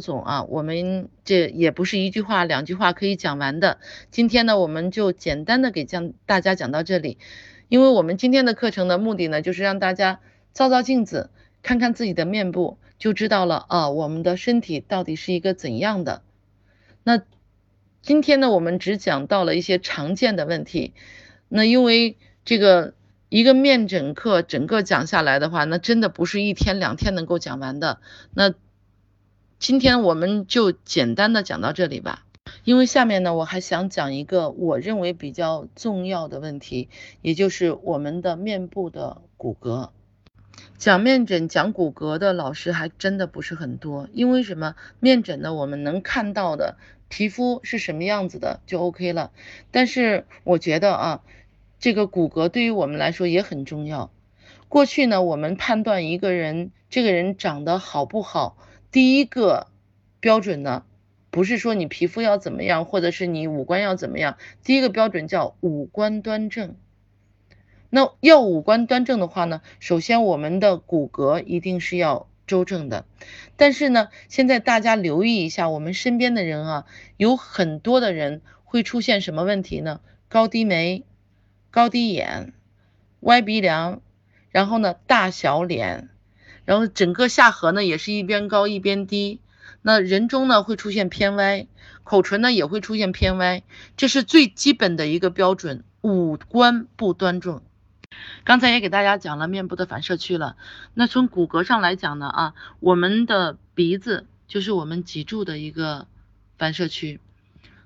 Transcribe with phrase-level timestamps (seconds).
[0.00, 3.78] 总啊，我们这也不是一句话两句话可以讲完的。
[4.10, 7.18] 今天呢，我们就简单的给讲大家讲到这里，
[7.68, 10.20] 因为我们今天的课程的目的呢，就是让大家
[10.52, 11.30] 照照镜子，
[11.62, 16.22] 看看自己的面部，就知道了啊，我们的身体到底是一个怎样的。
[17.02, 17.22] 那
[18.02, 20.94] 今天呢，我们只讲到了一些常见的问题。
[21.48, 22.94] 那因为这个
[23.28, 28.00] 一个面诊课整个讲下来的话，那真的不是一天两天能够讲完的。
[28.32, 28.54] 那
[29.60, 32.24] 今天我们就简单的讲到这里吧，
[32.64, 36.88] 因为下面呢我还想讲一个我认为比较重要的问题，
[37.20, 39.90] 也就是我们的面部的骨骼。
[40.78, 44.76] 讲面诊讲骨骼的老师还真的不是很多，因为什么？
[44.98, 46.78] 面诊呢我们能看到的
[47.10, 49.30] 皮肤是什么样子的就 OK 了，
[49.70, 51.20] 但是我觉得啊，
[51.78, 54.10] 这个骨骼对于我们来说也很重要。
[54.68, 58.56] 过去呢我们判断一个人这个人长得好不好。
[58.92, 59.68] 第一个
[60.18, 60.84] 标准呢，
[61.30, 64.36] 不是说你皮肤要怎么样，或者是你五官要怎么样。
[64.64, 66.74] 第一个标准叫五官端正。
[67.88, 73.04] 那要五官端正的话呢，首先我们的骨骼一定是要周正的。
[73.56, 80.00] 但是呢，现在大家留意一下，我们身边的人啊，有很多的人会出现什么问题呢？
[80.28, 81.04] 高低眉、
[81.70, 82.52] 高低眼、
[83.20, 84.02] 歪鼻梁，
[84.50, 86.08] 然后呢，大小脸。
[86.70, 89.40] 然后整个下颌呢也是一边高一边低，
[89.82, 91.66] 那人中呢会出现偏歪，
[92.04, 93.64] 口唇呢也会出现偏歪，
[93.96, 97.60] 这是最基本的一个标准，五官不端正。
[98.44, 100.54] 刚才也给大家讲了面部的反射区了，
[100.94, 106.06] 那从骨骼上来讲呢啊，我们的鼻子就是我们脊柱的一个
[106.56, 107.18] 反射区，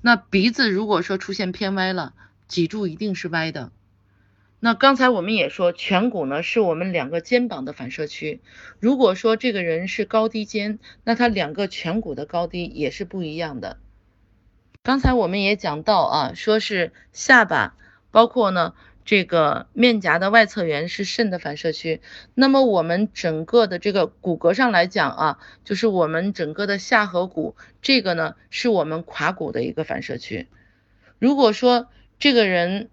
[0.00, 2.14] 那鼻子如果说出现偏歪了，
[2.48, 3.72] 脊柱一定是歪的。
[4.62, 8.42] 那刚才我们也说，颧骨呢是我们两个肩膀的反射区。
[8.78, 13.78] 如果说这个人是高低肩，那他两个颧骨的高低也是不一样的。
[14.82, 17.74] 刚才我们也讲到啊，说是下巴，
[18.10, 18.74] 包括呢
[19.06, 22.02] 这个面颊的外侧缘是肾的反射区。
[22.34, 30.48] 那么我们整个的这个骨骼上来讲啊，就是我们整个的下颌骨，这个呢是我们胯骨的一个反射区。
[31.18, 31.88] 如果说
[32.18, 32.90] 这个人，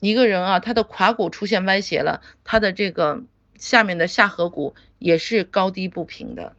[0.00, 3.22] 一个人啊，他的胯骨出现歪斜了，他的这个
[3.56, 6.56] 下面的下颌骨也是高低不平的。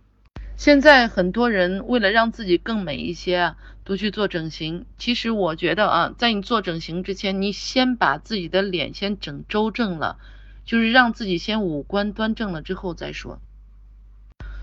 [0.57, 4.85] 现在很多人为了让自己更美一些啊，都去做整形。
[4.97, 10.17] 其实我觉得啊，在你做整形之前，你先把自己的脸先整周正了，
[10.65, 13.41] 就是让自己先五官端正了之后再说。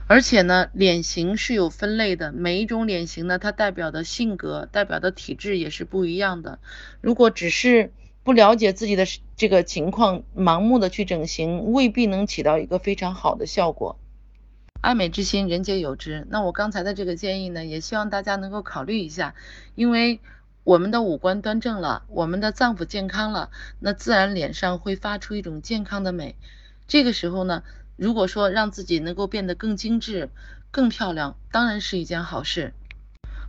[0.08, 6.58] 而且呢，脸型是有分类的，每一种脸型呢，它代表的性格、代表的体质也是不一样的。
[7.00, 7.92] 如果只是
[8.24, 9.04] 不了解自己的
[9.36, 13.98] 这个情况，盲目的去整形，未必能起到一个非常好的效果。
[14.80, 16.26] 爱美之心，人皆有之。
[16.30, 19.34] 那我刚才的这个建议呢，也希望大家能够考虑一下，
[19.74, 20.20] 因为
[20.64, 23.50] 我们的五官端正了，我们的脏腑健康了，
[23.80, 26.36] 那自然脸上会发出一种健康的美。
[26.86, 27.64] 这个时候呢，
[27.96, 30.30] 如果说让自己能够变得更精致、
[30.70, 32.72] 更漂亮，当然是一件好事。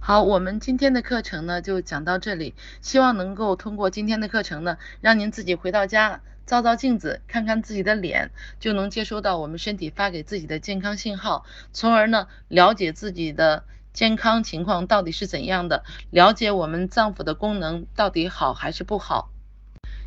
[0.06, 13.64] 好，我们今天的课程呢就讲到这里，希望能够通过今天的课程呢，让您自己回到家照照镜子，看看自己的脸，就能接收到我们身体发给自己的健康信号，从而呢了解自己的
[13.94, 19.30] 健康情况到底是怎样的，了解我们脏腑的功能到底好还是不好。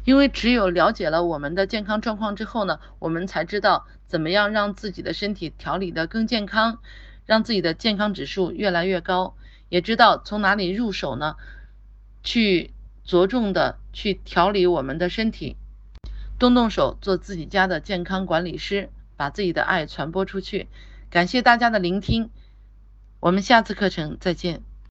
[0.05, 6.81] 因为只有了解了我们的健康状况之后呢，我们才知道怎么样让自己的身体调理的更健康，
[7.25, 9.35] 让自己的健康指数越来越高。
[9.69, 11.37] 也知道从哪里入手呢？
[12.23, 12.73] 去
[13.05, 15.57] 着重的去调理我们的身体，
[16.39, 20.67] 动动手做自己家的健康管理师，把自己的爱传播出去。
[21.09, 22.31] 感谢大家的聆听，
[23.21, 24.63] 我们下次课程再见。